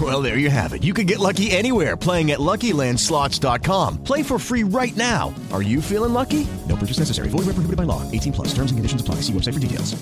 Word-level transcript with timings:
Well, 0.00 0.20
there 0.20 0.38
you 0.38 0.50
have 0.50 0.72
it. 0.72 0.82
You 0.82 0.92
can 0.92 1.06
get 1.06 1.20
lucky 1.20 1.52
anywhere 1.52 1.96
playing 1.96 2.32
at 2.32 2.40
LuckyLandSlots.com. 2.40 4.02
Play 4.02 4.24
for 4.24 4.40
free 4.40 4.64
right 4.64 4.96
now. 4.96 5.32
Are 5.52 5.62
you 5.62 5.80
feeling 5.80 6.12
lucky? 6.12 6.48
No 6.68 6.74
purchase 6.74 6.98
necessary. 6.98 7.28
Void 7.28 7.46
where 7.46 7.54
prohibited 7.54 7.76
by 7.76 7.84
law. 7.84 8.02
18 8.10 8.32
plus. 8.32 8.48
Terms 8.48 8.72
and 8.72 8.78
conditions 8.78 9.00
apply. 9.00 9.16
See 9.22 9.32
website 9.32 9.54
for 9.54 9.60
details. 9.60 9.94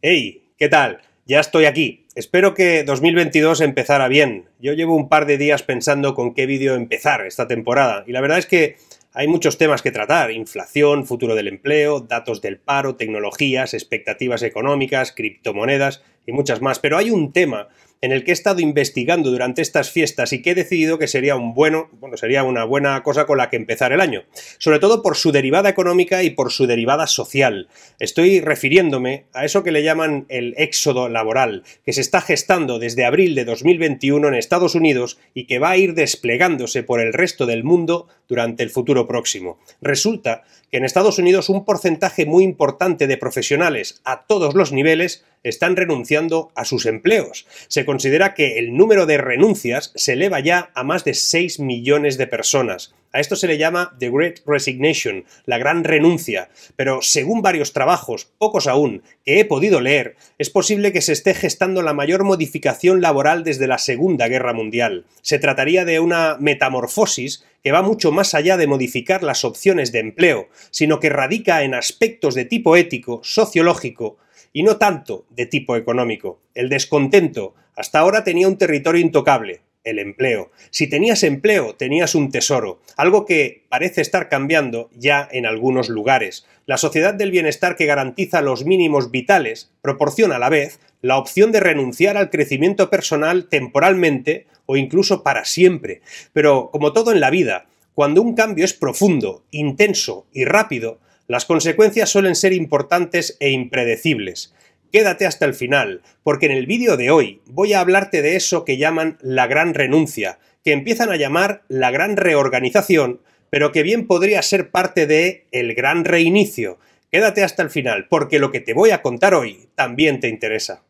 Hey, 0.00 0.54
¿qué 0.58 0.68
tal? 0.68 1.00
Ya 1.26 1.40
estoy 1.40 1.66
aquí. 1.66 2.06
Espero 2.14 2.54
que 2.54 2.84
2022 2.84 3.60
empezara 3.60 4.08
bien. 4.08 4.48
Yo 4.60 4.74
llevo 4.74 4.94
un 4.94 5.08
par 5.08 5.26
de 5.26 5.38
días 5.38 5.62
pensando 5.62 6.14
con 6.14 6.34
qué 6.34 6.46
vídeo 6.46 6.74
empezar 6.74 7.24
esta 7.24 7.46
temporada 7.46 8.04
y 8.06 8.12
la 8.12 8.20
verdad 8.20 8.38
es 8.38 8.46
que 8.46 8.76
hay 9.14 9.28
muchos 9.28 9.58
temas 9.58 9.82
que 9.82 9.92
tratar, 9.92 10.30
inflación, 10.30 11.06
futuro 11.06 11.34
del 11.34 11.48
empleo, 11.48 12.00
datos 12.00 12.42
del 12.42 12.58
paro, 12.58 12.96
tecnologías, 12.96 13.74
expectativas 13.74 14.42
económicas, 14.42 15.12
criptomonedas 15.12 16.02
y 16.26 16.32
muchas 16.32 16.60
más, 16.60 16.78
pero 16.78 16.98
hay 16.98 17.10
un 17.10 17.32
tema 17.32 17.68
en 18.02 18.10
el 18.10 18.24
que 18.24 18.32
he 18.32 18.34
estado 18.34 18.60
investigando 18.60 19.30
durante 19.30 19.62
estas 19.62 19.90
fiestas 19.90 20.32
y 20.32 20.42
que 20.42 20.50
he 20.50 20.54
decidido 20.56 20.98
que 20.98 21.06
sería 21.06 21.36
un 21.36 21.54
bueno, 21.54 21.88
bueno, 21.92 22.16
sería 22.16 22.42
una 22.42 22.64
buena 22.64 23.00
cosa 23.04 23.26
con 23.26 23.38
la 23.38 23.48
que 23.48 23.56
empezar 23.56 23.92
el 23.92 24.00
año, 24.00 24.24
sobre 24.58 24.80
todo 24.80 25.02
por 25.02 25.16
su 25.16 25.30
derivada 25.30 25.68
económica 25.68 26.24
y 26.24 26.30
por 26.30 26.50
su 26.50 26.66
derivada 26.66 27.06
social. 27.06 27.68
Estoy 28.00 28.40
refiriéndome 28.40 29.26
a 29.32 29.44
eso 29.44 29.62
que 29.62 29.70
le 29.70 29.84
llaman 29.84 30.26
el 30.28 30.54
éxodo 30.58 31.08
laboral, 31.08 31.62
que 31.84 31.92
se 31.92 32.00
está 32.00 32.20
gestando 32.20 32.80
desde 32.80 33.04
abril 33.04 33.36
de 33.36 33.44
2021 33.44 34.26
en 34.26 34.34
Estados 34.34 34.74
Unidos 34.74 35.18
y 35.32 35.46
que 35.46 35.60
va 35.60 35.70
a 35.70 35.76
ir 35.76 35.94
desplegándose 35.94 36.82
por 36.82 37.00
el 37.00 37.12
resto 37.12 37.46
del 37.46 37.62
mundo 37.62 38.08
durante 38.28 38.64
el 38.64 38.70
futuro 38.70 39.06
próximo. 39.06 39.60
Resulta 39.80 40.42
que 40.72 40.78
en 40.78 40.84
Estados 40.84 41.18
Unidos 41.18 41.48
un 41.50 41.64
porcentaje 41.64 42.26
muy 42.26 42.42
importante 42.42 43.06
de 43.06 43.16
profesionales 43.16 44.00
a 44.04 44.26
todos 44.26 44.54
los 44.54 44.72
niveles 44.72 45.24
están 45.42 45.76
renunciando 45.76 46.50
a 46.54 46.64
sus 46.64 46.86
empleos. 46.86 47.46
Se 47.68 47.84
considera 47.84 48.34
que 48.34 48.58
el 48.58 48.76
número 48.76 49.06
de 49.06 49.18
renuncias 49.18 49.92
se 49.94 50.14
eleva 50.14 50.40
ya 50.40 50.70
a 50.74 50.84
más 50.84 51.04
de 51.04 51.14
6 51.14 51.60
millones 51.60 52.18
de 52.18 52.26
personas. 52.26 52.94
A 53.14 53.20
esto 53.20 53.36
se 53.36 53.46
le 53.46 53.58
llama 53.58 53.94
The 53.98 54.08
Great 54.08 54.40
Resignation, 54.46 55.26
la 55.44 55.58
gran 55.58 55.84
renuncia, 55.84 56.48
pero 56.76 57.02
según 57.02 57.42
varios 57.42 57.74
trabajos, 57.74 58.30
pocos 58.38 58.66
aún, 58.66 59.02
que 59.26 59.38
he 59.38 59.44
podido 59.44 59.82
leer, 59.82 60.16
es 60.38 60.48
posible 60.48 60.92
que 60.92 61.02
se 61.02 61.12
esté 61.12 61.34
gestando 61.34 61.82
la 61.82 61.92
mayor 61.92 62.24
modificación 62.24 63.02
laboral 63.02 63.44
desde 63.44 63.66
la 63.66 63.76
Segunda 63.76 64.28
Guerra 64.28 64.54
Mundial. 64.54 65.04
Se 65.20 65.38
trataría 65.38 65.84
de 65.84 66.00
una 66.00 66.38
metamorfosis 66.40 67.44
que 67.62 67.72
va 67.72 67.82
mucho 67.82 68.12
más 68.12 68.32
allá 68.32 68.56
de 68.56 68.66
modificar 68.66 69.22
las 69.22 69.44
opciones 69.44 69.92
de 69.92 69.98
empleo, 69.98 70.48
sino 70.70 70.98
que 70.98 71.10
radica 71.10 71.64
en 71.64 71.74
aspectos 71.74 72.34
de 72.34 72.46
tipo 72.46 72.76
ético, 72.76 73.20
sociológico, 73.22 74.16
y 74.52 74.62
no 74.62 74.76
tanto 74.76 75.26
de 75.30 75.46
tipo 75.46 75.76
económico. 75.76 76.40
El 76.54 76.68
descontento 76.68 77.54
hasta 77.74 77.98
ahora 77.98 78.24
tenía 78.24 78.48
un 78.48 78.58
territorio 78.58 79.00
intocable, 79.00 79.60
el 79.84 79.98
empleo. 79.98 80.50
Si 80.70 80.86
tenías 80.86 81.22
empleo, 81.22 81.74
tenías 81.74 82.14
un 82.14 82.30
tesoro, 82.30 82.80
algo 82.96 83.24
que 83.24 83.64
parece 83.68 84.00
estar 84.00 84.28
cambiando 84.28 84.90
ya 84.94 85.28
en 85.30 85.46
algunos 85.46 85.88
lugares. 85.88 86.46
La 86.66 86.76
sociedad 86.76 87.14
del 87.14 87.30
bienestar 87.30 87.76
que 87.76 87.86
garantiza 87.86 88.40
los 88.42 88.64
mínimos 88.64 89.10
vitales 89.10 89.72
proporciona 89.80 90.36
a 90.36 90.38
la 90.38 90.48
vez 90.48 90.80
la 91.00 91.18
opción 91.18 91.50
de 91.50 91.60
renunciar 91.60 92.16
al 92.16 92.30
crecimiento 92.30 92.90
personal 92.90 93.48
temporalmente 93.48 94.46
o 94.66 94.76
incluso 94.76 95.22
para 95.22 95.44
siempre. 95.44 96.00
Pero, 96.32 96.70
como 96.70 96.92
todo 96.92 97.12
en 97.12 97.20
la 97.20 97.30
vida, 97.30 97.66
cuando 97.94 98.22
un 98.22 98.34
cambio 98.34 98.64
es 98.64 98.72
profundo, 98.72 99.44
intenso 99.50 100.26
y 100.32 100.44
rápido, 100.44 101.00
las 101.28 101.44
consecuencias 101.44 102.10
suelen 102.10 102.34
ser 102.34 102.52
importantes 102.52 103.36
e 103.40 103.50
impredecibles. 103.50 104.54
Quédate 104.92 105.24
hasta 105.24 105.46
el 105.46 105.54
final, 105.54 106.02
porque 106.22 106.46
en 106.46 106.52
el 106.52 106.66
vídeo 106.66 106.96
de 106.96 107.10
hoy 107.10 107.40
voy 107.46 107.72
a 107.72 107.80
hablarte 107.80 108.20
de 108.20 108.36
eso 108.36 108.64
que 108.64 108.76
llaman 108.76 109.16
la 109.22 109.46
gran 109.46 109.72
renuncia, 109.72 110.38
que 110.64 110.72
empiezan 110.72 111.10
a 111.10 111.16
llamar 111.16 111.62
la 111.68 111.90
gran 111.90 112.16
reorganización, 112.16 113.20
pero 113.48 113.72
que 113.72 113.82
bien 113.82 114.06
podría 114.06 114.42
ser 114.42 114.70
parte 114.70 115.06
de 115.06 115.46
el 115.50 115.74
gran 115.74 116.04
reinicio. 116.04 116.78
Quédate 117.10 117.42
hasta 117.42 117.62
el 117.62 117.70
final, 117.70 118.06
porque 118.08 118.38
lo 118.38 118.50
que 118.50 118.60
te 118.60 118.74
voy 118.74 118.90
a 118.90 119.02
contar 119.02 119.34
hoy 119.34 119.68
también 119.74 120.20
te 120.20 120.28
interesa. 120.28 120.82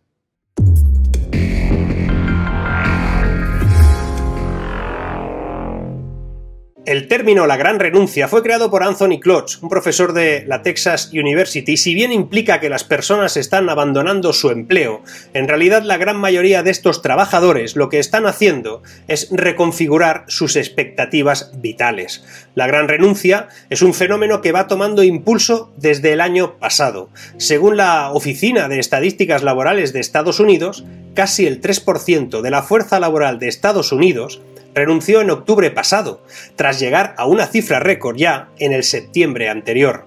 El 6.84 7.06
término 7.06 7.46
la 7.46 7.56
gran 7.56 7.78
renuncia 7.78 8.26
fue 8.26 8.42
creado 8.42 8.68
por 8.68 8.82
Anthony 8.82 9.20
Klotz, 9.20 9.62
un 9.62 9.68
profesor 9.68 10.12
de 10.12 10.44
la 10.48 10.62
Texas 10.62 11.10
University, 11.12 11.74
y 11.74 11.76
si 11.76 11.94
bien 11.94 12.10
implica 12.10 12.58
que 12.58 12.68
las 12.68 12.82
personas 12.82 13.36
están 13.36 13.70
abandonando 13.70 14.32
su 14.32 14.50
empleo, 14.50 15.00
en 15.32 15.46
realidad 15.46 15.84
la 15.84 15.96
gran 15.96 16.16
mayoría 16.16 16.64
de 16.64 16.72
estos 16.72 17.00
trabajadores 17.00 17.76
lo 17.76 17.88
que 17.88 18.00
están 18.00 18.26
haciendo 18.26 18.82
es 19.06 19.28
reconfigurar 19.30 20.24
sus 20.26 20.56
expectativas 20.56 21.52
vitales. 21.60 22.24
La 22.56 22.66
gran 22.66 22.88
renuncia 22.88 23.46
es 23.70 23.82
un 23.82 23.94
fenómeno 23.94 24.40
que 24.40 24.50
va 24.50 24.66
tomando 24.66 25.04
impulso 25.04 25.72
desde 25.76 26.12
el 26.12 26.20
año 26.20 26.58
pasado. 26.58 27.10
Según 27.36 27.76
la 27.76 28.10
Oficina 28.10 28.68
de 28.68 28.80
Estadísticas 28.80 29.44
Laborales 29.44 29.92
de 29.92 30.00
Estados 30.00 30.40
Unidos, 30.40 30.84
casi 31.14 31.46
el 31.46 31.60
3% 31.60 32.40
de 32.40 32.50
la 32.50 32.62
fuerza 32.62 33.00
laboral 33.00 33.38
de 33.38 33.48
Estados 33.48 33.92
Unidos 33.92 34.40
renunció 34.74 35.20
en 35.20 35.30
octubre 35.30 35.70
pasado, 35.70 36.22
tras 36.56 36.80
llegar 36.80 37.14
a 37.18 37.26
una 37.26 37.46
cifra 37.46 37.80
récord 37.80 38.16
ya 38.16 38.48
en 38.58 38.72
el 38.72 38.84
septiembre 38.84 39.48
anterior. 39.48 40.06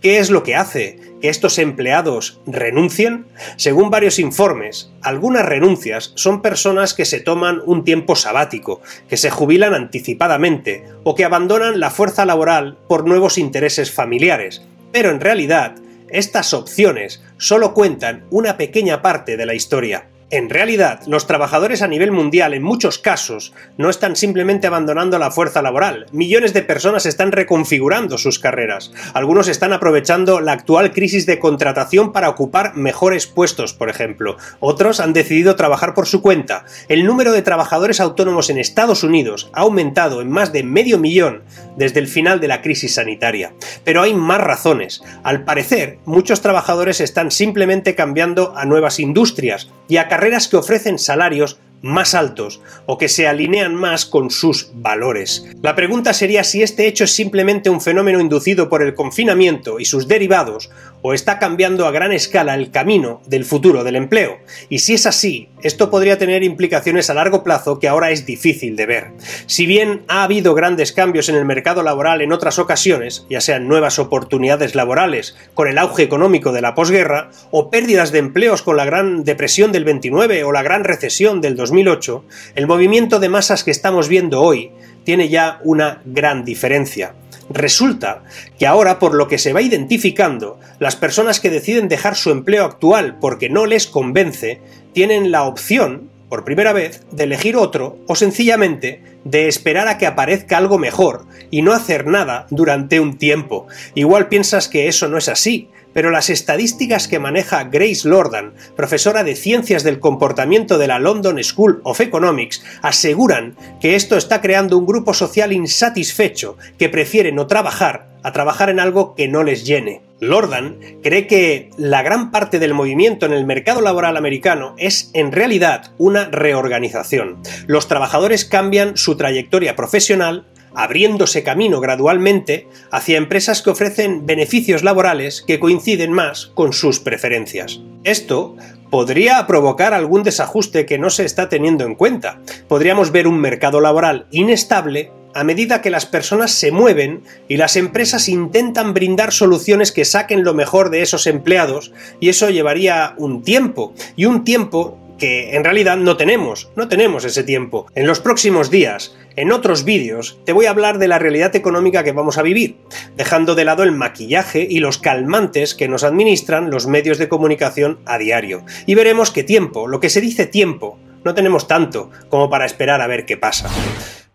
¿Qué 0.00 0.18
es 0.18 0.30
lo 0.30 0.42
que 0.42 0.56
hace 0.56 0.98
que 1.20 1.28
estos 1.28 1.58
empleados 1.58 2.40
renuncien? 2.46 3.26
Según 3.56 3.90
varios 3.90 4.18
informes, 4.18 4.90
algunas 5.02 5.44
renuncias 5.44 6.12
son 6.14 6.40
personas 6.40 6.94
que 6.94 7.04
se 7.04 7.20
toman 7.20 7.60
un 7.66 7.84
tiempo 7.84 8.16
sabático, 8.16 8.80
que 9.08 9.18
se 9.18 9.30
jubilan 9.30 9.74
anticipadamente 9.74 10.84
o 11.04 11.14
que 11.14 11.24
abandonan 11.24 11.78
la 11.78 11.90
fuerza 11.90 12.24
laboral 12.24 12.78
por 12.88 13.06
nuevos 13.06 13.36
intereses 13.36 13.92
familiares. 13.92 14.62
Pero 14.92 15.10
en 15.10 15.20
realidad, 15.20 15.74
estas 16.08 16.54
opciones 16.54 17.22
solo 17.36 17.74
cuentan 17.74 18.24
una 18.30 18.56
pequeña 18.56 19.02
parte 19.02 19.36
de 19.36 19.46
la 19.46 19.54
historia. 19.54 20.09
En 20.32 20.48
realidad, 20.48 21.00
los 21.08 21.26
trabajadores 21.26 21.82
a 21.82 21.88
nivel 21.88 22.12
mundial 22.12 22.54
en 22.54 22.62
muchos 22.62 22.98
casos 22.98 23.52
no 23.76 23.90
están 23.90 24.14
simplemente 24.14 24.68
abandonando 24.68 25.18
la 25.18 25.32
fuerza 25.32 25.60
laboral. 25.60 26.06
Millones 26.12 26.54
de 26.54 26.62
personas 26.62 27.04
están 27.04 27.32
reconfigurando 27.32 28.16
sus 28.16 28.38
carreras. 28.38 28.92
Algunos 29.12 29.48
están 29.48 29.72
aprovechando 29.72 30.40
la 30.40 30.52
actual 30.52 30.92
crisis 30.92 31.26
de 31.26 31.40
contratación 31.40 32.12
para 32.12 32.28
ocupar 32.28 32.76
mejores 32.76 33.26
puestos, 33.26 33.74
por 33.74 33.90
ejemplo. 33.90 34.36
Otros 34.60 35.00
han 35.00 35.12
decidido 35.12 35.56
trabajar 35.56 35.94
por 35.94 36.06
su 36.06 36.22
cuenta. 36.22 36.64
El 36.88 37.04
número 37.04 37.32
de 37.32 37.42
trabajadores 37.42 37.98
autónomos 37.98 38.50
en 38.50 38.58
Estados 38.58 39.02
Unidos 39.02 39.50
ha 39.52 39.62
aumentado 39.62 40.20
en 40.20 40.30
más 40.30 40.52
de 40.52 40.62
medio 40.62 41.00
millón 41.00 41.42
desde 41.76 41.98
el 41.98 42.06
final 42.06 42.38
de 42.38 42.46
la 42.46 42.62
crisis 42.62 42.94
sanitaria. 42.94 43.52
Pero 43.82 44.02
hay 44.02 44.14
más 44.14 44.40
razones. 44.40 45.02
Al 45.24 45.42
parecer, 45.42 45.98
muchos 46.04 46.40
trabajadores 46.40 47.00
están 47.00 47.32
simplemente 47.32 47.96
cambiando 47.96 48.56
a 48.56 48.64
nuevas 48.64 49.00
industrias 49.00 49.70
y 49.88 49.96
a 49.96 50.06
carreras 50.20 50.48
que 50.48 50.58
ofrecen 50.58 50.98
salarios 50.98 51.58
más 51.82 52.14
altos 52.14 52.60
o 52.86 52.98
que 52.98 53.08
se 53.08 53.26
alinean 53.26 53.74
más 53.74 54.06
con 54.06 54.30
sus 54.30 54.70
valores. 54.74 55.46
La 55.62 55.74
pregunta 55.74 56.12
sería 56.12 56.44
si 56.44 56.62
este 56.62 56.86
hecho 56.86 57.04
es 57.04 57.12
simplemente 57.12 57.70
un 57.70 57.80
fenómeno 57.80 58.20
inducido 58.20 58.68
por 58.68 58.82
el 58.82 58.94
confinamiento 58.94 59.80
y 59.80 59.84
sus 59.84 60.08
derivados 60.08 60.70
o 61.02 61.14
está 61.14 61.38
cambiando 61.38 61.86
a 61.86 61.90
gran 61.90 62.12
escala 62.12 62.54
el 62.54 62.70
camino 62.70 63.22
del 63.26 63.44
futuro 63.44 63.84
del 63.84 63.96
empleo. 63.96 64.38
Y 64.68 64.80
si 64.80 64.94
es 64.94 65.06
así, 65.06 65.48
esto 65.62 65.90
podría 65.90 66.18
tener 66.18 66.42
implicaciones 66.42 67.08
a 67.08 67.14
largo 67.14 67.42
plazo 67.42 67.78
que 67.78 67.88
ahora 67.88 68.10
es 68.10 68.26
difícil 68.26 68.76
de 68.76 68.86
ver. 68.86 69.12
Si 69.46 69.66
bien 69.66 70.02
ha 70.08 70.22
habido 70.22 70.54
grandes 70.54 70.92
cambios 70.92 71.28
en 71.28 71.36
el 71.36 71.44
mercado 71.44 71.82
laboral 71.82 72.20
en 72.20 72.32
otras 72.32 72.58
ocasiones, 72.58 73.26
ya 73.30 73.40
sean 73.40 73.68
nuevas 73.68 73.98
oportunidades 73.98 74.74
laborales 74.74 75.36
con 75.54 75.68
el 75.68 75.78
auge 75.78 76.02
económico 76.02 76.52
de 76.52 76.60
la 76.60 76.74
posguerra, 76.74 77.30
o 77.50 77.70
pérdidas 77.70 78.12
de 78.12 78.18
empleos 78.18 78.62
con 78.62 78.76
la 78.76 78.84
gran 78.84 79.24
depresión 79.24 79.72
del 79.72 79.84
29 79.84 80.44
o 80.44 80.52
la 80.52 80.62
gran 80.62 80.84
recesión 80.84 81.40
del 81.40 81.56
2008, 81.70 82.24
el 82.56 82.66
movimiento 82.66 83.20
de 83.20 83.28
masas 83.28 83.62
que 83.62 83.70
estamos 83.70 84.08
viendo 84.08 84.42
hoy 84.42 84.72
tiene 85.04 85.28
ya 85.28 85.60
una 85.62 86.02
gran 86.04 86.44
diferencia. 86.44 87.14
Resulta 87.48 88.24
que 88.58 88.66
ahora, 88.66 88.98
por 88.98 89.14
lo 89.14 89.28
que 89.28 89.38
se 89.38 89.52
va 89.52 89.62
identificando, 89.62 90.58
las 90.80 90.96
personas 90.96 91.38
que 91.38 91.50
deciden 91.50 91.88
dejar 91.88 92.16
su 92.16 92.30
empleo 92.30 92.64
actual 92.64 93.18
porque 93.20 93.48
no 93.48 93.66
les 93.66 93.86
convence, 93.86 94.60
tienen 94.92 95.30
la 95.30 95.44
opción, 95.44 96.10
por 96.28 96.44
primera 96.44 96.72
vez, 96.72 97.02
de 97.12 97.24
elegir 97.24 97.56
otro 97.56 97.98
o 98.08 98.16
sencillamente 98.16 99.02
de 99.24 99.48
esperar 99.48 99.88
a 99.88 99.98
que 99.98 100.06
aparezca 100.06 100.56
algo 100.56 100.78
mejor 100.78 101.26
y 101.50 101.62
no 101.62 101.72
hacer 101.72 102.06
nada 102.06 102.46
durante 102.50 103.00
un 103.00 103.18
tiempo. 103.18 103.66
Igual 103.94 104.28
piensas 104.28 104.68
que 104.68 104.88
eso 104.88 105.08
no 105.08 105.18
es 105.18 105.28
así, 105.28 105.68
pero 105.92 106.10
las 106.10 106.30
estadísticas 106.30 107.08
que 107.08 107.18
maneja 107.18 107.64
Grace 107.64 108.08
Lordan, 108.08 108.54
profesora 108.76 109.24
de 109.24 109.36
Ciencias 109.36 109.82
del 109.82 109.98
Comportamiento 109.98 110.78
de 110.78 110.86
la 110.86 110.98
London 110.98 111.42
School 111.42 111.80
of 111.84 112.00
Economics, 112.00 112.62
aseguran 112.82 113.56
que 113.80 113.96
esto 113.96 114.16
está 114.16 114.40
creando 114.40 114.78
un 114.78 114.86
grupo 114.86 115.14
social 115.14 115.52
insatisfecho 115.52 116.56
que 116.78 116.88
prefiere 116.88 117.32
no 117.32 117.46
trabajar 117.46 118.09
a 118.22 118.32
trabajar 118.32 118.70
en 118.70 118.80
algo 118.80 119.14
que 119.14 119.28
no 119.28 119.42
les 119.42 119.64
llene. 119.64 120.02
Lordan 120.20 120.78
cree 121.02 121.26
que 121.26 121.70
la 121.78 122.02
gran 122.02 122.30
parte 122.30 122.58
del 122.58 122.74
movimiento 122.74 123.26
en 123.26 123.32
el 123.32 123.46
mercado 123.46 123.80
laboral 123.80 124.16
americano 124.16 124.74
es 124.76 125.10
en 125.14 125.32
realidad 125.32 125.92
una 125.98 126.26
reorganización. 126.26 127.38
Los 127.66 127.88
trabajadores 127.88 128.44
cambian 128.44 128.96
su 128.96 129.16
trayectoria 129.16 129.76
profesional 129.76 130.46
abriéndose 130.74 131.42
camino 131.42 131.80
gradualmente 131.80 132.68
hacia 132.90 133.18
empresas 133.18 133.62
que 133.62 133.70
ofrecen 133.70 134.26
beneficios 134.26 134.82
laborales 134.82 135.42
que 135.46 135.58
coinciden 135.58 136.12
más 136.12 136.46
con 136.54 136.72
sus 136.72 137.00
preferencias. 137.00 137.80
Esto 138.04 138.56
podría 138.90 139.46
provocar 139.46 139.94
algún 139.94 140.22
desajuste 140.22 140.86
que 140.86 140.98
no 140.98 141.10
se 141.10 141.24
está 141.24 141.48
teniendo 141.48 141.84
en 141.84 141.94
cuenta. 141.94 142.40
Podríamos 142.68 143.12
ver 143.12 143.26
un 143.26 143.40
mercado 143.40 143.80
laboral 143.80 144.26
inestable 144.30 145.12
a 145.34 145.44
medida 145.44 145.82
que 145.82 145.90
las 145.90 146.06
personas 146.06 146.52
se 146.52 146.72
mueven 146.72 147.22
y 147.48 147.56
las 147.56 147.76
empresas 147.76 148.28
intentan 148.28 148.94
brindar 148.94 149.32
soluciones 149.32 149.92
que 149.92 150.04
saquen 150.04 150.44
lo 150.44 150.54
mejor 150.54 150.90
de 150.90 151.02
esos 151.02 151.26
empleados, 151.26 151.92
y 152.20 152.28
eso 152.28 152.50
llevaría 152.50 153.14
un 153.16 153.42
tiempo, 153.42 153.94
y 154.16 154.26
un 154.26 154.44
tiempo 154.44 154.98
que 155.20 155.54
en 155.54 155.62
realidad 155.62 155.98
no 155.98 156.16
tenemos, 156.16 156.72
no 156.74 156.88
tenemos 156.88 157.24
ese 157.24 157.44
tiempo. 157.44 157.86
En 157.94 158.06
los 158.06 158.20
próximos 158.20 158.70
días, 158.70 159.14
en 159.36 159.52
otros 159.52 159.84
vídeos, 159.84 160.40
te 160.44 160.52
voy 160.52 160.66
a 160.66 160.70
hablar 160.70 160.98
de 160.98 161.08
la 161.08 161.18
realidad 161.18 161.54
económica 161.54 162.02
que 162.02 162.12
vamos 162.12 162.38
a 162.38 162.42
vivir, 162.42 162.78
dejando 163.16 163.54
de 163.54 163.66
lado 163.66 163.84
el 163.84 163.92
maquillaje 163.92 164.66
y 164.68 164.80
los 164.80 164.98
calmantes 164.98 165.74
que 165.74 165.88
nos 165.88 166.02
administran 166.02 166.70
los 166.70 166.86
medios 166.86 167.18
de 167.18 167.28
comunicación 167.28 168.00
a 168.06 168.18
diario. 168.18 168.64
Y 168.86 168.94
veremos 168.94 169.30
qué 169.30 169.44
tiempo, 169.44 169.86
lo 169.86 170.00
que 170.00 170.10
se 170.10 170.22
dice 170.22 170.46
tiempo, 170.46 170.98
no 171.22 171.34
tenemos 171.34 171.68
tanto 171.68 172.10
como 172.30 172.48
para 172.48 172.64
esperar 172.64 173.02
a 173.02 173.06
ver 173.06 173.26
qué 173.26 173.36
pasa. 173.36 173.68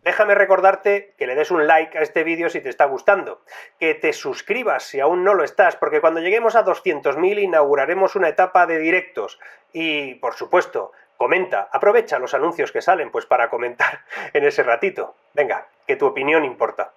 Déjame 0.06 0.36
recordarte 0.36 1.16
que 1.18 1.26
le 1.26 1.34
des 1.34 1.50
un 1.50 1.66
like 1.66 1.98
a 1.98 2.04
este 2.04 2.24
vídeo 2.24 2.48
si 2.52 2.62
te 2.62 2.70
está 2.70 2.86
gustando, 2.86 3.42
que 3.80 3.96
te 3.96 4.14
suscribas 4.14 4.84
si 4.84 5.00
aún 5.00 5.24
no 5.24 5.34
lo 5.34 5.44
estás, 5.44 5.78
porque 5.78 6.00
cuando 6.00 6.20
lleguemos 6.20 6.56
a 6.56 6.64
200.000 6.64 7.42
inauguraremos 7.42 8.16
una 8.16 8.30
etapa 8.30 8.68
de 8.68 8.78
directos 8.78 9.40
y, 9.74 10.14
por 10.16 10.36
supuesto, 10.36 10.92
comenta, 11.18 11.70
aprovecha 11.72 12.20
los 12.20 12.36
anuncios 12.36 12.72
que 12.72 12.84
salen 12.84 13.10
pues 13.10 13.26
para 13.26 13.50
comentar 13.50 14.02
en 14.34 14.46
ese 14.46 14.62
ratito. 14.62 15.16
Venga, 15.34 15.70
que 15.88 15.96
tu 15.96 16.06
opinión 16.06 16.46
importa. 16.46 16.94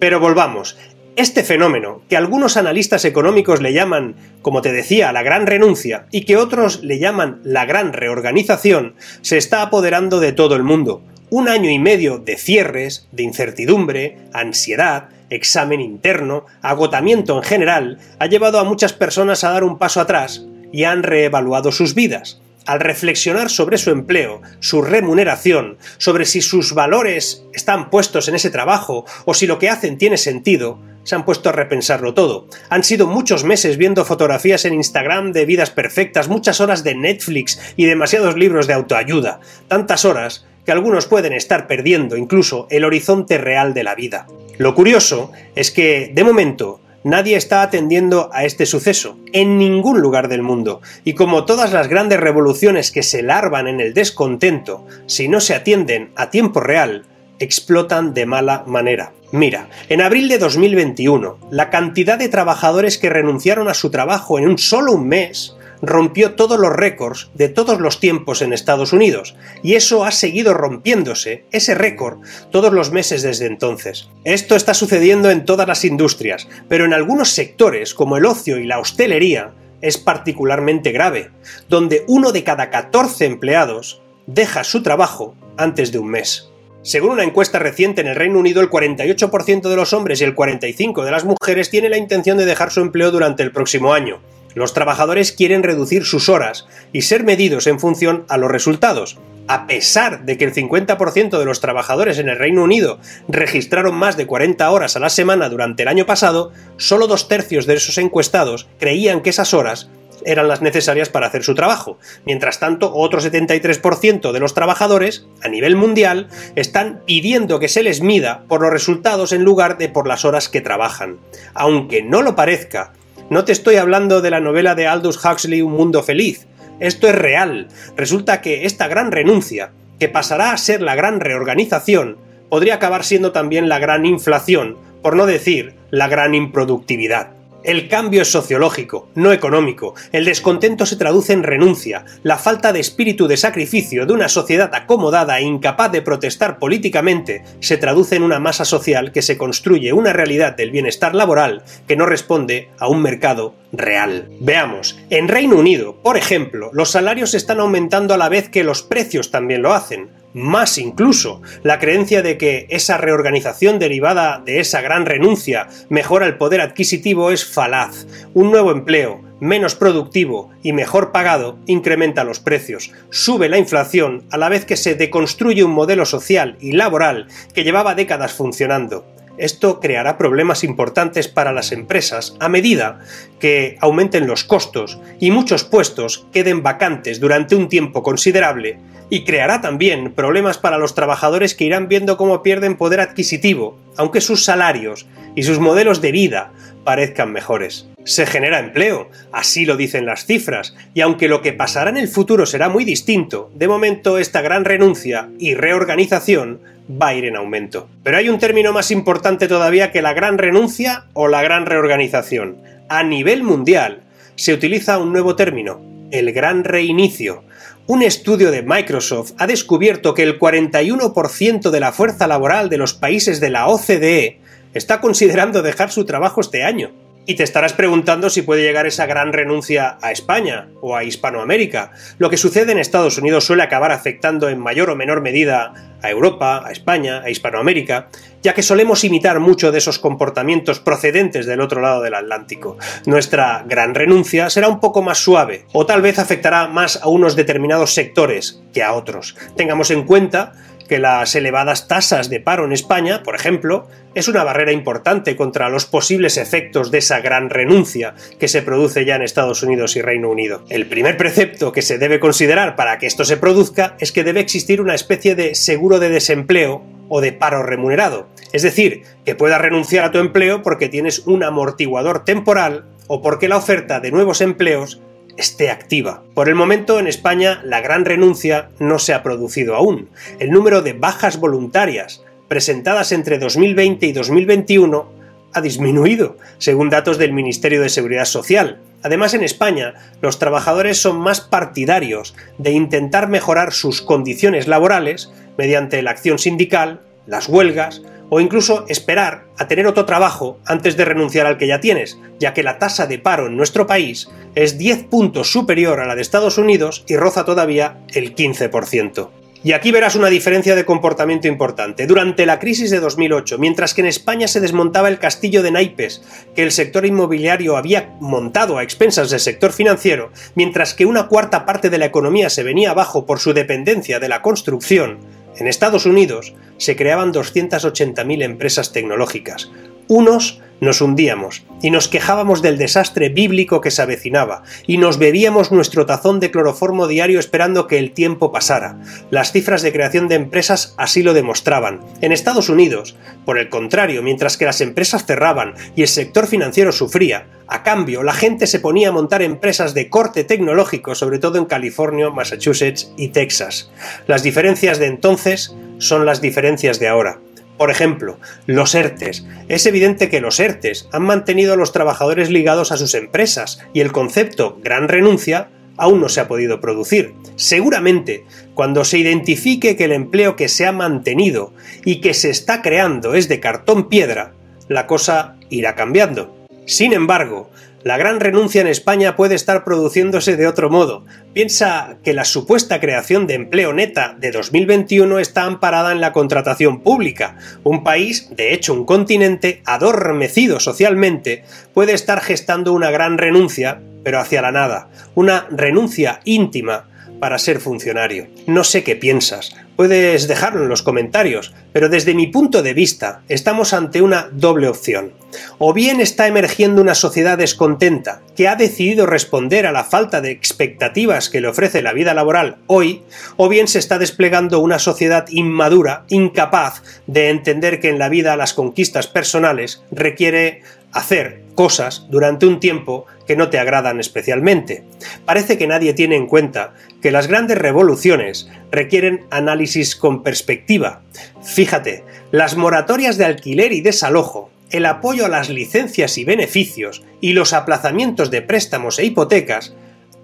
Pero 0.00 0.20
volvamos. 0.20 0.78
Este 1.16 1.44
fenómeno, 1.44 2.00
que 2.08 2.16
algunos 2.16 2.56
analistas 2.56 3.04
económicos 3.04 3.60
le 3.60 3.74
llaman, 3.74 4.16
como 4.40 4.62
te 4.62 4.72
decía, 4.72 5.12
la 5.12 5.22
gran 5.22 5.46
renuncia, 5.46 6.06
y 6.10 6.24
que 6.24 6.38
otros 6.38 6.82
le 6.82 6.98
llaman 6.98 7.42
la 7.44 7.66
gran 7.66 7.92
reorganización, 7.92 8.96
se 9.20 9.36
está 9.36 9.60
apoderando 9.60 10.18
de 10.18 10.32
todo 10.32 10.56
el 10.56 10.62
mundo 10.62 11.02
un 11.32 11.48
año 11.48 11.70
y 11.70 11.78
medio 11.78 12.18
de 12.18 12.36
cierres, 12.36 13.08
de 13.10 13.22
incertidumbre, 13.22 14.18
ansiedad, 14.34 15.08
examen 15.30 15.80
interno, 15.80 16.44
agotamiento 16.60 17.38
en 17.38 17.42
general, 17.42 17.98
ha 18.18 18.26
llevado 18.26 18.58
a 18.58 18.64
muchas 18.64 18.92
personas 18.92 19.42
a 19.42 19.48
dar 19.48 19.64
un 19.64 19.78
paso 19.78 20.02
atrás 20.02 20.44
y 20.72 20.84
han 20.84 21.02
reevaluado 21.02 21.72
sus 21.72 21.94
vidas. 21.94 22.42
Al 22.66 22.80
reflexionar 22.80 23.48
sobre 23.48 23.78
su 23.78 23.90
empleo, 23.90 24.42
su 24.60 24.82
remuneración, 24.82 25.78
sobre 25.96 26.26
si 26.26 26.42
sus 26.42 26.74
valores 26.74 27.46
están 27.54 27.88
puestos 27.88 28.28
en 28.28 28.34
ese 28.34 28.50
trabajo 28.50 29.06
o 29.24 29.32
si 29.32 29.46
lo 29.46 29.58
que 29.58 29.70
hacen 29.70 29.96
tiene 29.96 30.18
sentido, 30.18 30.80
se 31.02 31.14
han 31.14 31.24
puesto 31.24 31.48
a 31.48 31.52
repensarlo 31.52 32.12
todo. 32.12 32.46
Han 32.68 32.84
sido 32.84 33.06
muchos 33.06 33.42
meses 33.42 33.78
viendo 33.78 34.04
fotografías 34.04 34.66
en 34.66 34.74
Instagram 34.74 35.32
de 35.32 35.46
vidas 35.46 35.70
perfectas, 35.70 36.28
muchas 36.28 36.60
horas 36.60 36.84
de 36.84 36.94
Netflix 36.94 37.58
y 37.74 37.86
demasiados 37.86 38.36
libros 38.36 38.66
de 38.66 38.74
autoayuda. 38.74 39.40
Tantas 39.68 40.04
horas 40.04 40.44
que 40.64 40.72
algunos 40.72 41.06
pueden 41.06 41.32
estar 41.32 41.66
perdiendo 41.66 42.16
incluso 42.16 42.66
el 42.70 42.84
horizonte 42.84 43.38
real 43.38 43.74
de 43.74 43.84
la 43.84 43.94
vida. 43.94 44.26
Lo 44.58 44.74
curioso 44.74 45.32
es 45.54 45.70
que, 45.70 46.12
de 46.14 46.24
momento, 46.24 46.80
nadie 47.04 47.36
está 47.36 47.62
atendiendo 47.62 48.30
a 48.32 48.44
este 48.44 48.66
suceso, 48.66 49.16
en 49.32 49.58
ningún 49.58 50.00
lugar 50.00 50.28
del 50.28 50.42
mundo, 50.42 50.80
y 51.04 51.14
como 51.14 51.44
todas 51.44 51.72
las 51.72 51.88
grandes 51.88 52.20
revoluciones 52.20 52.90
que 52.90 53.02
se 53.02 53.22
larvan 53.22 53.66
en 53.66 53.80
el 53.80 53.94
descontento, 53.94 54.86
si 55.06 55.28
no 55.28 55.40
se 55.40 55.54
atienden 55.54 56.12
a 56.16 56.30
tiempo 56.30 56.60
real, 56.60 57.04
explotan 57.38 58.14
de 58.14 58.26
mala 58.26 58.62
manera. 58.66 59.12
Mira, 59.32 59.68
en 59.88 60.02
abril 60.02 60.28
de 60.28 60.38
2021, 60.38 61.38
la 61.50 61.70
cantidad 61.70 62.18
de 62.18 62.28
trabajadores 62.28 62.98
que 62.98 63.08
renunciaron 63.08 63.68
a 63.68 63.74
su 63.74 63.90
trabajo 63.90 64.38
en 64.38 64.46
un 64.46 64.58
solo 64.58 64.92
un 64.92 65.08
mes 65.08 65.56
rompió 65.82 66.34
todos 66.34 66.58
los 66.58 66.72
récords 66.72 67.30
de 67.34 67.48
todos 67.48 67.80
los 67.80 67.98
tiempos 68.00 68.40
en 68.40 68.52
Estados 68.52 68.92
Unidos, 68.92 69.36
y 69.62 69.74
eso 69.74 70.04
ha 70.04 70.12
seguido 70.12 70.54
rompiéndose, 70.54 71.44
ese 71.50 71.74
récord, 71.74 72.20
todos 72.50 72.72
los 72.72 72.92
meses 72.92 73.22
desde 73.22 73.46
entonces. 73.46 74.08
Esto 74.24 74.54
está 74.54 74.72
sucediendo 74.74 75.30
en 75.30 75.44
todas 75.44 75.66
las 75.66 75.84
industrias, 75.84 76.48
pero 76.68 76.84
en 76.84 76.94
algunos 76.94 77.30
sectores, 77.30 77.94
como 77.94 78.16
el 78.16 78.24
ocio 78.24 78.58
y 78.58 78.66
la 78.66 78.78
hostelería, 78.78 79.54
es 79.80 79.98
particularmente 79.98 80.92
grave, 80.92 81.30
donde 81.68 82.04
uno 82.06 82.30
de 82.30 82.44
cada 82.44 82.70
14 82.70 83.26
empleados 83.26 84.00
deja 84.26 84.62
su 84.62 84.82
trabajo 84.84 85.34
antes 85.56 85.90
de 85.90 85.98
un 85.98 86.08
mes. 86.08 86.48
Según 86.82 87.10
una 87.10 87.22
encuesta 87.22 87.60
reciente 87.60 88.00
en 88.00 88.08
el 88.08 88.16
Reino 88.16 88.40
Unido, 88.40 88.60
el 88.60 88.70
48% 88.70 89.68
de 89.68 89.76
los 89.76 89.92
hombres 89.92 90.20
y 90.20 90.24
el 90.24 90.34
45% 90.34 91.04
de 91.04 91.10
las 91.12 91.24
mujeres 91.24 91.70
tiene 91.70 91.88
la 91.88 91.96
intención 91.96 92.38
de 92.38 92.44
dejar 92.44 92.72
su 92.72 92.80
empleo 92.80 93.12
durante 93.12 93.44
el 93.44 93.52
próximo 93.52 93.92
año. 93.92 94.20
Los 94.54 94.74
trabajadores 94.74 95.32
quieren 95.32 95.62
reducir 95.62 96.04
sus 96.04 96.28
horas 96.28 96.66
y 96.92 97.02
ser 97.02 97.24
medidos 97.24 97.66
en 97.66 97.80
función 97.80 98.24
a 98.28 98.36
los 98.38 98.50
resultados. 98.50 99.18
A 99.48 99.66
pesar 99.66 100.24
de 100.24 100.38
que 100.38 100.44
el 100.44 100.54
50% 100.54 101.38
de 101.38 101.44
los 101.44 101.60
trabajadores 101.60 102.18
en 102.18 102.28
el 102.28 102.38
Reino 102.38 102.62
Unido 102.62 103.00
registraron 103.28 103.94
más 103.94 104.16
de 104.16 104.26
40 104.26 104.70
horas 104.70 104.96
a 104.96 105.00
la 105.00 105.10
semana 105.10 105.48
durante 105.48 105.82
el 105.82 105.88
año 105.88 106.06
pasado, 106.06 106.52
solo 106.76 107.08
dos 107.08 107.28
tercios 107.28 107.66
de 107.66 107.74
esos 107.74 107.98
encuestados 107.98 108.68
creían 108.78 109.20
que 109.20 109.30
esas 109.30 109.52
horas 109.52 109.90
eran 110.24 110.48
las 110.48 110.62
necesarias 110.62 111.08
para 111.08 111.26
hacer 111.26 111.42
su 111.42 111.54
trabajo. 111.54 111.98
Mientras 112.24 112.60
tanto, 112.60 112.94
otro 112.94 113.20
73% 113.20 114.32
de 114.32 114.40
los 114.40 114.54
trabajadores, 114.54 115.26
a 115.42 115.48
nivel 115.48 115.76
mundial, 115.76 116.28
están 116.54 117.02
pidiendo 117.06 117.58
que 117.58 117.68
se 117.68 117.82
les 117.82 118.00
mida 118.00 118.44
por 118.48 118.62
los 118.62 118.70
resultados 118.70 119.32
en 119.32 119.42
lugar 119.42 119.78
de 119.78 119.88
por 119.88 120.06
las 120.06 120.24
horas 120.24 120.48
que 120.48 120.60
trabajan. 120.60 121.18
Aunque 121.54 122.02
no 122.02 122.22
lo 122.22 122.36
parezca, 122.36 122.92
no 123.32 123.46
te 123.46 123.52
estoy 123.52 123.76
hablando 123.76 124.20
de 124.20 124.28
la 124.28 124.40
novela 124.40 124.74
de 124.74 124.86
Aldous 124.86 125.24
Huxley 125.24 125.62
Un 125.62 125.72
Mundo 125.72 126.02
Feliz. 126.02 126.46
Esto 126.80 127.08
es 127.08 127.14
real. 127.14 127.68
Resulta 127.96 128.42
que 128.42 128.66
esta 128.66 128.88
gran 128.88 129.10
renuncia, 129.10 129.72
que 129.98 130.10
pasará 130.10 130.52
a 130.52 130.58
ser 130.58 130.82
la 130.82 130.94
gran 130.94 131.18
reorganización, 131.18 132.18
podría 132.50 132.74
acabar 132.74 133.04
siendo 133.04 133.32
también 133.32 133.70
la 133.70 133.78
gran 133.78 134.04
inflación, 134.04 134.76
por 135.00 135.16
no 135.16 135.24
decir 135.24 135.72
la 135.90 136.08
gran 136.08 136.34
improductividad. 136.34 137.30
El 137.64 137.88
cambio 137.88 138.22
es 138.22 138.30
sociológico, 138.30 139.08
no 139.14 139.32
económico. 139.32 139.94
El 140.10 140.24
descontento 140.24 140.84
se 140.84 140.96
traduce 140.96 141.32
en 141.32 141.44
renuncia. 141.44 142.04
La 142.22 142.36
falta 142.36 142.72
de 142.72 142.80
espíritu 142.80 143.28
de 143.28 143.36
sacrificio 143.36 144.04
de 144.04 144.12
una 144.12 144.28
sociedad 144.28 144.74
acomodada 144.74 145.38
e 145.38 145.42
incapaz 145.42 145.92
de 145.92 146.02
protestar 146.02 146.58
políticamente 146.58 147.44
se 147.60 147.76
traduce 147.76 148.16
en 148.16 148.24
una 148.24 148.40
masa 148.40 148.64
social 148.64 149.12
que 149.12 149.22
se 149.22 149.38
construye 149.38 149.92
una 149.92 150.12
realidad 150.12 150.56
del 150.56 150.72
bienestar 150.72 151.14
laboral 151.14 151.62
que 151.86 151.96
no 151.96 152.06
responde 152.06 152.70
a 152.78 152.88
un 152.88 153.00
mercado 153.00 153.54
real. 153.72 154.28
Veamos, 154.40 154.98
en 155.10 155.28
Reino 155.28 155.56
Unido, 155.56 156.02
por 156.02 156.16
ejemplo, 156.16 156.70
los 156.72 156.90
salarios 156.90 157.34
están 157.34 157.60
aumentando 157.60 158.14
a 158.14 158.18
la 158.18 158.28
vez 158.28 158.48
que 158.48 158.64
los 158.64 158.82
precios 158.82 159.30
también 159.30 159.62
lo 159.62 159.72
hacen 159.72 160.21
más 160.34 160.78
incluso. 160.78 161.42
La 161.62 161.78
creencia 161.78 162.22
de 162.22 162.38
que 162.38 162.66
esa 162.70 162.98
reorganización 162.98 163.78
derivada 163.78 164.42
de 164.44 164.60
esa 164.60 164.80
gran 164.80 165.06
renuncia 165.06 165.68
mejora 165.88 166.26
el 166.26 166.38
poder 166.38 166.60
adquisitivo 166.60 167.30
es 167.30 167.44
falaz. 167.44 168.06
Un 168.34 168.50
nuevo 168.50 168.70
empleo, 168.70 169.20
menos 169.40 169.74
productivo 169.74 170.50
y 170.62 170.72
mejor 170.72 171.12
pagado, 171.12 171.58
incrementa 171.66 172.24
los 172.24 172.40
precios, 172.40 172.92
sube 173.10 173.48
la 173.48 173.58
inflación 173.58 174.22
a 174.30 174.38
la 174.38 174.48
vez 174.48 174.64
que 174.64 174.76
se 174.76 174.94
deconstruye 174.94 175.64
un 175.64 175.72
modelo 175.72 176.06
social 176.06 176.56
y 176.60 176.72
laboral 176.72 177.26
que 177.52 177.64
llevaba 177.64 177.94
décadas 177.94 178.32
funcionando. 178.32 179.04
Esto 179.38 179.80
creará 179.80 180.18
problemas 180.18 180.62
importantes 180.62 181.28
para 181.28 181.52
las 181.52 181.72
empresas 181.72 182.36
a 182.38 182.48
medida 182.48 183.00
que 183.40 183.76
aumenten 183.80 184.26
los 184.26 184.44
costos 184.44 184.98
y 185.18 185.30
muchos 185.30 185.64
puestos 185.64 186.26
queden 186.32 186.62
vacantes 186.62 187.18
durante 187.18 187.54
un 187.54 187.68
tiempo 187.68 188.02
considerable 188.02 188.78
y 189.08 189.24
creará 189.24 189.60
también 189.60 190.12
problemas 190.12 190.58
para 190.58 190.78
los 190.78 190.94
trabajadores 190.94 191.54
que 191.54 191.64
irán 191.64 191.88
viendo 191.88 192.16
cómo 192.16 192.42
pierden 192.42 192.76
poder 192.76 193.00
adquisitivo, 193.00 193.78
aunque 193.96 194.20
sus 194.20 194.44
salarios 194.44 195.06
y 195.34 195.42
sus 195.42 195.58
modelos 195.58 196.00
de 196.00 196.12
vida 196.12 196.52
parezcan 196.84 197.32
mejores. 197.32 197.86
Se 198.04 198.26
genera 198.26 198.58
empleo, 198.58 199.10
así 199.30 199.64
lo 199.64 199.76
dicen 199.76 200.06
las 200.06 200.24
cifras, 200.24 200.74
y 200.94 201.02
aunque 201.02 201.28
lo 201.28 201.42
que 201.42 201.52
pasará 201.52 201.90
en 201.90 201.96
el 201.96 202.08
futuro 202.08 202.46
será 202.46 202.68
muy 202.68 202.84
distinto, 202.84 203.50
de 203.54 203.68
momento 203.68 204.18
esta 204.18 204.40
gran 204.40 204.64
renuncia 204.64 205.28
y 205.38 205.54
reorganización 205.54 206.60
va 206.90 207.08
a 207.08 207.14
ir 207.14 207.24
en 207.24 207.36
aumento. 207.36 207.88
Pero 208.02 208.16
hay 208.16 208.28
un 208.28 208.38
término 208.38 208.72
más 208.72 208.90
importante 208.90 209.48
todavía 209.48 209.92
que 209.92 210.02
la 210.02 210.14
gran 210.14 210.38
renuncia 210.38 211.06
o 211.12 211.28
la 211.28 211.42
gran 211.42 211.66
reorganización. 211.66 212.62
A 212.88 213.02
nivel 213.02 213.42
mundial 213.42 214.02
se 214.36 214.52
utiliza 214.52 214.98
un 214.98 215.12
nuevo 215.12 215.36
término, 215.36 215.80
el 216.10 216.32
gran 216.32 216.64
reinicio. 216.64 217.44
Un 217.86 218.02
estudio 218.02 218.50
de 218.50 218.62
Microsoft 218.62 219.32
ha 219.38 219.46
descubierto 219.46 220.14
que 220.14 220.22
el 220.22 220.38
41% 220.38 221.70
de 221.70 221.80
la 221.80 221.92
fuerza 221.92 222.26
laboral 222.26 222.68
de 222.68 222.78
los 222.78 222.94
países 222.94 223.40
de 223.40 223.50
la 223.50 223.66
OCDE 223.66 224.40
está 224.74 225.00
considerando 225.00 225.62
dejar 225.62 225.90
su 225.90 226.04
trabajo 226.04 226.40
este 226.40 226.62
año. 226.62 226.92
Y 227.24 227.36
te 227.36 227.44
estarás 227.44 227.72
preguntando 227.72 228.30
si 228.30 228.42
puede 228.42 228.62
llegar 228.62 228.86
esa 228.86 229.06
gran 229.06 229.32
renuncia 229.32 229.96
a 230.02 230.10
España 230.10 230.68
o 230.80 230.96
a 230.96 231.04
Hispanoamérica. 231.04 231.92
Lo 232.18 232.30
que 232.30 232.36
sucede 232.36 232.72
en 232.72 232.78
Estados 232.78 233.16
Unidos 233.18 233.44
suele 233.44 233.62
acabar 233.62 233.92
afectando 233.92 234.48
en 234.48 234.58
mayor 234.58 234.90
o 234.90 234.96
menor 234.96 235.20
medida 235.20 235.72
a 236.02 236.10
Europa, 236.10 236.62
a 236.66 236.72
España, 236.72 237.22
a 237.22 237.30
Hispanoamérica, 237.30 238.08
ya 238.42 238.54
que 238.54 238.62
solemos 238.62 239.04
imitar 239.04 239.38
mucho 239.38 239.70
de 239.70 239.78
esos 239.78 240.00
comportamientos 240.00 240.80
procedentes 240.80 241.46
del 241.46 241.60
otro 241.60 241.80
lado 241.80 242.02
del 242.02 242.14
Atlántico. 242.14 242.76
Nuestra 243.06 243.64
gran 243.66 243.94
renuncia 243.94 244.50
será 244.50 244.68
un 244.68 244.80
poco 244.80 245.00
más 245.02 245.18
suave, 245.18 245.66
o 245.72 245.86
tal 245.86 246.02
vez 246.02 246.18
afectará 246.18 246.66
más 246.66 247.00
a 247.02 247.08
unos 247.08 247.36
determinados 247.36 247.94
sectores 247.94 248.60
que 248.74 248.82
a 248.82 248.94
otros. 248.94 249.36
Tengamos 249.56 249.92
en 249.92 250.04
cuenta 250.04 250.54
que 250.88 250.98
las 250.98 251.34
elevadas 251.34 251.88
tasas 251.88 252.30
de 252.30 252.40
paro 252.40 252.64
en 252.64 252.72
España, 252.72 253.22
por 253.22 253.34
ejemplo, 253.34 253.88
es 254.14 254.28
una 254.28 254.44
barrera 254.44 254.72
importante 254.72 255.36
contra 255.36 255.68
los 255.68 255.86
posibles 255.86 256.36
efectos 256.36 256.90
de 256.90 256.98
esa 256.98 257.20
gran 257.20 257.50
renuncia 257.50 258.14
que 258.38 258.48
se 258.48 258.62
produce 258.62 259.04
ya 259.04 259.16
en 259.16 259.22
Estados 259.22 259.62
Unidos 259.62 259.96
y 259.96 260.02
Reino 260.02 260.30
Unido. 260.30 260.64
El 260.68 260.86
primer 260.86 261.16
precepto 261.16 261.72
que 261.72 261.82
se 261.82 261.98
debe 261.98 262.20
considerar 262.20 262.76
para 262.76 262.98
que 262.98 263.06
esto 263.06 263.24
se 263.24 263.36
produzca 263.36 263.96
es 264.00 264.12
que 264.12 264.24
debe 264.24 264.40
existir 264.40 264.80
una 264.80 264.94
especie 264.94 265.34
de 265.34 265.54
seguro 265.54 265.98
de 265.98 266.10
desempleo 266.10 266.84
o 267.08 267.20
de 267.20 267.32
paro 267.32 267.62
remunerado. 267.62 268.28
Es 268.52 268.62
decir, 268.62 269.02
que 269.24 269.34
puedas 269.34 269.60
renunciar 269.60 270.04
a 270.04 270.12
tu 270.12 270.18
empleo 270.18 270.62
porque 270.62 270.88
tienes 270.88 271.20
un 271.26 271.42
amortiguador 271.42 272.24
temporal 272.24 272.86
o 273.06 273.20
porque 273.20 273.48
la 273.48 273.56
oferta 273.56 274.00
de 274.00 274.10
nuevos 274.10 274.40
empleos 274.40 275.00
esté 275.36 275.70
activa. 275.70 276.22
Por 276.34 276.48
el 276.48 276.54
momento 276.54 276.98
en 276.98 277.06
España 277.06 277.60
la 277.64 277.80
gran 277.80 278.04
renuncia 278.04 278.70
no 278.78 278.98
se 278.98 279.14
ha 279.14 279.22
producido 279.22 279.74
aún. 279.74 280.08
El 280.38 280.50
número 280.50 280.82
de 280.82 280.92
bajas 280.92 281.38
voluntarias 281.38 282.22
presentadas 282.48 283.12
entre 283.12 283.38
2020 283.38 284.06
y 284.06 284.12
2021 284.12 285.22
ha 285.54 285.60
disminuido, 285.60 286.36
según 286.58 286.90
datos 286.90 287.18
del 287.18 287.32
Ministerio 287.32 287.82
de 287.82 287.88
Seguridad 287.88 288.24
Social. 288.24 288.80
Además, 289.02 289.34
en 289.34 289.42
España, 289.42 289.94
los 290.20 290.38
trabajadores 290.38 291.00
son 291.00 291.18
más 291.18 291.40
partidarios 291.40 292.34
de 292.58 292.70
intentar 292.70 293.28
mejorar 293.28 293.72
sus 293.72 294.00
condiciones 294.00 294.68
laborales 294.68 295.32
mediante 295.58 296.02
la 296.02 296.12
acción 296.12 296.38
sindical, 296.38 297.00
las 297.26 297.48
huelgas 297.48 298.02
o 298.34 298.40
incluso 298.40 298.86
esperar 298.88 299.44
a 299.58 299.68
tener 299.68 299.86
otro 299.86 300.06
trabajo 300.06 300.58
antes 300.64 300.96
de 300.96 301.04
renunciar 301.04 301.46
al 301.46 301.58
que 301.58 301.66
ya 301.66 301.80
tienes, 301.80 302.18
ya 302.40 302.54
que 302.54 302.62
la 302.62 302.78
tasa 302.78 303.06
de 303.06 303.18
paro 303.18 303.46
en 303.46 303.58
nuestro 303.58 303.86
país 303.86 304.30
es 304.54 304.78
10 304.78 305.04
puntos 305.04 305.52
superior 305.52 306.00
a 306.00 306.06
la 306.06 306.14
de 306.14 306.22
Estados 306.22 306.56
Unidos 306.56 307.04
y 307.06 307.16
roza 307.16 307.44
todavía 307.44 307.98
el 308.14 308.34
15%. 308.34 309.28
Y 309.64 309.72
aquí 309.72 309.92
verás 309.92 310.16
una 310.16 310.28
diferencia 310.28 310.74
de 310.74 310.86
comportamiento 310.86 311.46
importante. 311.46 312.06
Durante 312.06 312.46
la 312.46 312.58
crisis 312.58 312.90
de 312.90 313.00
2008, 313.00 313.58
mientras 313.58 313.92
que 313.92 314.00
en 314.00 314.06
España 314.08 314.48
se 314.48 314.60
desmontaba 314.60 315.10
el 315.10 315.18
castillo 315.18 315.62
de 315.62 315.70
naipes 315.70 316.22
que 316.56 316.62
el 316.62 316.72
sector 316.72 317.04
inmobiliario 317.04 317.76
había 317.76 318.16
montado 318.18 318.78
a 318.78 318.82
expensas 318.82 319.28
del 319.28 319.40
sector 319.40 319.72
financiero, 319.72 320.32
mientras 320.54 320.94
que 320.94 321.04
una 321.04 321.28
cuarta 321.28 321.66
parte 321.66 321.90
de 321.90 321.98
la 321.98 322.06
economía 322.06 322.48
se 322.48 322.62
venía 322.62 322.92
abajo 322.92 323.26
por 323.26 323.40
su 323.40 323.52
dependencia 323.52 324.18
de 324.18 324.30
la 324.30 324.40
construcción, 324.40 325.18
en 325.56 325.66
Estados 325.66 326.06
Unidos 326.06 326.54
se 326.78 326.96
creaban 326.96 327.32
280.000 327.32 328.42
empresas 328.42 328.92
tecnológicas. 328.92 329.70
Unos 330.08 330.60
nos 330.82 331.00
hundíamos 331.00 331.62
y 331.80 331.92
nos 331.92 332.08
quejábamos 332.08 332.60
del 332.60 332.76
desastre 332.76 333.28
bíblico 333.28 333.80
que 333.80 333.92
se 333.92 334.02
avecinaba 334.02 334.64
y 334.84 334.98
nos 334.98 335.16
bebíamos 335.16 335.70
nuestro 335.70 336.06
tazón 336.06 336.40
de 336.40 336.50
cloroformo 336.50 337.06
diario 337.06 337.38
esperando 337.38 337.86
que 337.86 338.00
el 338.00 338.10
tiempo 338.10 338.50
pasara. 338.50 338.98
Las 339.30 339.52
cifras 339.52 339.82
de 339.82 339.92
creación 339.92 340.26
de 340.26 340.34
empresas 340.34 340.94
así 340.98 341.22
lo 341.22 341.34
demostraban. 341.34 342.00
En 342.20 342.32
Estados 342.32 342.68
Unidos, 342.68 343.16
por 343.44 343.58
el 343.58 343.68
contrario, 343.68 344.24
mientras 344.24 344.56
que 344.56 344.64
las 344.64 344.80
empresas 344.80 345.24
cerraban 345.24 345.74
y 345.94 346.02
el 346.02 346.08
sector 346.08 346.48
financiero 346.48 346.90
sufría, 346.90 347.46
a 347.68 347.84
cambio 347.84 348.24
la 348.24 348.34
gente 348.34 348.66
se 348.66 348.80
ponía 348.80 349.10
a 349.10 349.12
montar 349.12 349.40
empresas 349.40 349.94
de 349.94 350.10
corte 350.10 350.42
tecnológico, 350.42 351.14
sobre 351.14 351.38
todo 351.38 351.58
en 351.58 351.66
California, 351.66 352.30
Massachusetts 352.30 353.12
y 353.16 353.28
Texas. 353.28 353.92
Las 354.26 354.42
diferencias 354.42 354.98
de 354.98 355.06
entonces 355.06 355.76
son 355.98 356.26
las 356.26 356.40
diferencias 356.40 356.98
de 356.98 357.06
ahora. 357.06 357.38
Por 357.82 357.90
ejemplo, 357.90 358.38
los 358.66 358.94
ERTES. 358.94 359.44
Es 359.66 359.86
evidente 359.86 360.28
que 360.28 360.40
los 360.40 360.60
ERTES 360.60 361.08
han 361.10 361.24
mantenido 361.24 361.72
a 361.72 361.76
los 361.76 361.90
trabajadores 361.90 362.48
ligados 362.48 362.92
a 362.92 362.96
sus 362.96 363.12
empresas 363.14 363.80
y 363.92 363.98
el 364.02 364.12
concepto 364.12 364.78
gran 364.84 365.08
renuncia 365.08 365.68
aún 365.96 366.20
no 366.20 366.28
se 366.28 366.38
ha 366.38 366.46
podido 366.46 366.80
producir. 366.80 367.34
Seguramente, 367.56 368.44
cuando 368.74 369.04
se 369.04 369.18
identifique 369.18 369.96
que 369.96 370.04
el 370.04 370.12
empleo 370.12 370.54
que 370.54 370.68
se 370.68 370.86
ha 370.86 370.92
mantenido 370.92 371.74
y 372.04 372.20
que 372.20 372.34
se 372.34 372.50
está 372.50 372.82
creando 372.82 373.34
es 373.34 373.48
de 373.48 373.58
cartón 373.58 374.08
piedra, 374.08 374.52
la 374.86 375.08
cosa 375.08 375.56
irá 375.68 375.96
cambiando. 375.96 376.56
Sin 376.86 377.12
embargo, 377.12 377.68
la 378.04 378.16
gran 378.16 378.40
renuncia 378.40 378.80
en 378.80 378.86
España 378.86 379.36
puede 379.36 379.54
estar 379.54 379.84
produciéndose 379.84 380.56
de 380.56 380.66
otro 380.66 380.90
modo. 380.90 381.24
Piensa 381.52 382.16
que 382.24 382.32
la 382.32 382.44
supuesta 382.44 383.00
creación 383.00 383.46
de 383.46 383.54
empleo 383.54 383.92
neta 383.92 384.34
de 384.38 384.50
2021 384.50 385.38
está 385.38 385.64
amparada 385.64 386.12
en 386.12 386.20
la 386.20 386.32
contratación 386.32 387.00
pública. 387.02 387.56
Un 387.84 388.02
país, 388.02 388.48
de 388.56 388.74
hecho 388.74 388.94
un 388.94 389.04
continente, 389.04 389.82
adormecido 389.84 390.80
socialmente, 390.80 391.64
puede 391.94 392.12
estar 392.12 392.40
gestando 392.40 392.92
una 392.92 393.10
gran 393.10 393.38
renuncia, 393.38 394.00
pero 394.24 394.40
hacia 394.40 394.62
la 394.62 394.72
nada. 394.72 395.08
Una 395.34 395.66
renuncia 395.70 396.40
íntima 396.44 397.08
para 397.40 397.58
ser 397.58 397.80
funcionario. 397.80 398.46
No 398.66 398.84
sé 398.84 399.02
qué 399.02 399.16
piensas. 399.16 399.74
Puedes 399.96 400.48
dejarlo 400.48 400.82
en 400.82 400.88
los 400.88 401.02
comentarios, 401.02 401.74
pero 401.92 402.08
desde 402.08 402.34
mi 402.34 402.46
punto 402.46 402.82
de 402.82 402.94
vista 402.94 403.42
estamos 403.48 403.92
ante 403.92 404.22
una 404.22 404.48
doble 404.50 404.88
opción. 404.88 405.32
O 405.78 405.92
bien 405.92 406.20
está 406.20 406.46
emergiendo 406.46 407.02
una 407.02 407.14
sociedad 407.14 407.58
descontenta 407.58 408.40
que 408.56 408.68
ha 408.68 408.76
decidido 408.76 409.26
responder 409.26 409.86
a 409.86 409.92
la 409.92 410.04
falta 410.04 410.40
de 410.40 410.50
expectativas 410.50 411.50
que 411.50 411.60
le 411.60 411.68
ofrece 411.68 412.00
la 412.00 412.14
vida 412.14 412.32
laboral 412.32 412.78
hoy, 412.86 413.22
o 413.56 413.68
bien 413.68 413.86
se 413.86 413.98
está 413.98 414.18
desplegando 414.18 414.80
una 414.80 414.98
sociedad 414.98 415.46
inmadura, 415.50 416.24
incapaz 416.28 417.02
de 417.26 417.50
entender 417.50 418.00
que 418.00 418.08
en 418.08 418.18
la 418.18 418.30
vida 418.30 418.56
las 418.56 418.72
conquistas 418.72 419.26
personales 419.26 420.02
requiere 420.10 420.82
hacer 421.12 421.62
cosas 421.74 422.26
durante 422.30 422.66
un 422.66 422.80
tiempo 422.80 423.26
que 423.46 423.56
no 423.56 423.70
te 423.70 423.78
agradan 423.78 424.20
especialmente. 424.20 425.04
Parece 425.44 425.78
que 425.78 425.86
nadie 425.86 426.14
tiene 426.14 426.36
en 426.36 426.46
cuenta 426.46 426.94
que 427.20 427.30
las 427.30 427.46
grandes 427.46 427.78
revoluciones 427.78 428.68
requieren 428.90 429.46
análisis 429.50 430.16
con 430.16 430.42
perspectiva. 430.42 431.22
Fíjate, 431.62 432.24
las 432.50 432.76
moratorias 432.76 433.38
de 433.38 433.44
alquiler 433.44 433.92
y 433.92 434.00
desalojo 434.00 434.70
el 434.90 435.06
apoyo 435.06 435.46
a 435.46 435.48
las 435.48 435.70
licencias 435.70 436.36
y 436.36 436.44
beneficios 436.44 437.24
y 437.40 437.54
los 437.54 437.72
aplazamientos 437.72 438.50
de 438.50 438.60
préstamos 438.60 439.18
e 439.18 439.24
hipotecas 439.24 439.94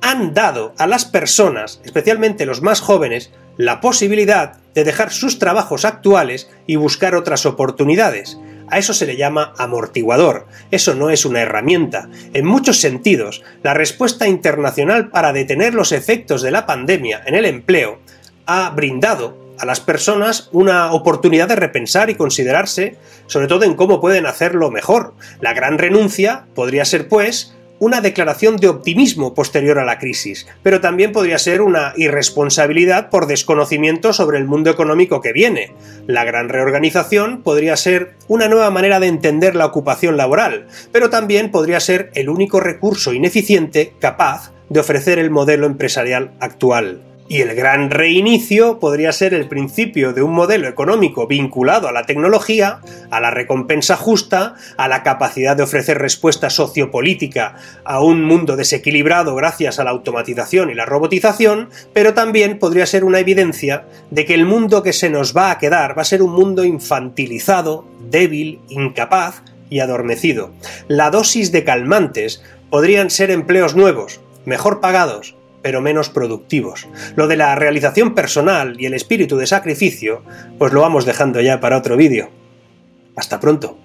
han 0.00 0.32
dado 0.32 0.74
a 0.78 0.86
las 0.86 1.04
personas, 1.04 1.80
especialmente 1.84 2.46
los 2.46 2.62
más 2.62 2.80
jóvenes, 2.80 3.30
la 3.56 3.80
posibilidad 3.80 4.56
de 4.74 4.84
dejar 4.84 5.12
sus 5.12 5.38
trabajos 5.38 5.84
actuales 5.84 6.48
y 6.66 6.76
buscar 6.76 7.14
otras 7.14 7.44
oportunidades. 7.44 8.38
A 8.70 8.78
eso 8.78 8.94
se 8.94 9.06
le 9.06 9.16
llama 9.16 9.54
amortiguador. 9.58 10.46
Eso 10.70 10.94
no 10.94 11.10
es 11.10 11.24
una 11.24 11.40
herramienta. 11.40 12.08
En 12.34 12.44
muchos 12.44 12.80
sentidos, 12.80 13.42
la 13.62 13.74
respuesta 13.74 14.28
internacional 14.28 15.10
para 15.10 15.32
detener 15.32 15.74
los 15.74 15.92
efectos 15.92 16.42
de 16.42 16.50
la 16.50 16.66
pandemia 16.66 17.22
en 17.26 17.34
el 17.34 17.44
empleo 17.44 18.00
ha 18.46 18.70
brindado 18.70 19.48
a 19.58 19.66
las 19.66 19.80
personas 19.80 20.48
una 20.52 20.92
oportunidad 20.92 21.48
de 21.48 21.56
repensar 21.56 22.10
y 22.10 22.14
considerarse, 22.14 22.96
sobre 23.26 23.48
todo 23.48 23.64
en 23.64 23.74
cómo 23.74 24.00
pueden 24.00 24.26
hacerlo 24.26 24.70
mejor. 24.70 25.14
La 25.40 25.52
gran 25.52 25.78
renuncia 25.78 26.46
podría 26.54 26.84
ser, 26.84 27.08
pues, 27.08 27.54
una 27.78 28.00
declaración 28.00 28.56
de 28.56 28.68
optimismo 28.68 29.34
posterior 29.34 29.78
a 29.78 29.84
la 29.84 29.98
crisis, 29.98 30.46
pero 30.62 30.80
también 30.80 31.12
podría 31.12 31.38
ser 31.38 31.60
una 31.60 31.92
irresponsabilidad 31.96 33.10
por 33.10 33.26
desconocimiento 33.26 34.12
sobre 34.12 34.38
el 34.38 34.46
mundo 34.46 34.70
económico 34.70 35.20
que 35.20 35.32
viene. 35.32 35.72
La 36.06 36.24
gran 36.24 36.48
reorganización 36.48 37.42
podría 37.42 37.76
ser 37.76 38.14
una 38.26 38.48
nueva 38.48 38.70
manera 38.70 39.00
de 39.00 39.06
entender 39.06 39.54
la 39.54 39.66
ocupación 39.66 40.16
laboral, 40.16 40.66
pero 40.92 41.10
también 41.10 41.50
podría 41.50 41.80
ser 41.80 42.10
el 42.14 42.28
único 42.28 42.60
recurso 42.60 43.12
ineficiente 43.12 43.94
capaz 43.98 44.52
de 44.68 44.80
ofrecer 44.80 45.18
el 45.18 45.30
modelo 45.30 45.66
empresarial 45.66 46.32
actual. 46.40 47.07
Y 47.30 47.42
el 47.42 47.54
gran 47.54 47.90
reinicio 47.90 48.78
podría 48.78 49.12
ser 49.12 49.34
el 49.34 49.48
principio 49.48 50.14
de 50.14 50.22
un 50.22 50.32
modelo 50.32 50.66
económico 50.66 51.26
vinculado 51.26 51.86
a 51.86 51.92
la 51.92 52.04
tecnología, 52.04 52.80
a 53.10 53.20
la 53.20 53.30
recompensa 53.30 53.96
justa, 53.96 54.54
a 54.78 54.88
la 54.88 55.02
capacidad 55.02 55.54
de 55.54 55.62
ofrecer 55.62 55.98
respuesta 55.98 56.48
sociopolítica 56.48 57.56
a 57.84 58.00
un 58.00 58.24
mundo 58.24 58.56
desequilibrado 58.56 59.34
gracias 59.34 59.78
a 59.78 59.84
la 59.84 59.90
automatización 59.90 60.70
y 60.70 60.74
la 60.74 60.86
robotización, 60.86 61.68
pero 61.92 62.14
también 62.14 62.58
podría 62.58 62.86
ser 62.86 63.04
una 63.04 63.18
evidencia 63.18 63.84
de 64.10 64.24
que 64.24 64.32
el 64.32 64.46
mundo 64.46 64.82
que 64.82 64.94
se 64.94 65.10
nos 65.10 65.36
va 65.36 65.50
a 65.50 65.58
quedar 65.58 65.98
va 65.98 66.02
a 66.02 66.06
ser 66.06 66.22
un 66.22 66.32
mundo 66.32 66.64
infantilizado, 66.64 67.86
débil, 68.08 68.60
incapaz 68.70 69.42
y 69.68 69.80
adormecido. 69.80 70.50
La 70.88 71.10
dosis 71.10 71.52
de 71.52 71.62
calmantes 71.62 72.42
podrían 72.70 73.10
ser 73.10 73.30
empleos 73.30 73.76
nuevos, 73.76 74.20
mejor 74.46 74.80
pagados, 74.80 75.37
pero 75.62 75.80
menos 75.80 76.08
productivos. 76.08 76.88
Lo 77.16 77.26
de 77.26 77.36
la 77.36 77.54
realización 77.54 78.14
personal 78.14 78.76
y 78.80 78.86
el 78.86 78.94
espíritu 78.94 79.36
de 79.36 79.46
sacrificio, 79.46 80.22
pues 80.58 80.72
lo 80.72 80.80
vamos 80.80 81.04
dejando 81.04 81.40
ya 81.40 81.60
para 81.60 81.78
otro 81.78 81.96
vídeo. 81.96 82.30
Hasta 83.16 83.40
pronto. 83.40 83.78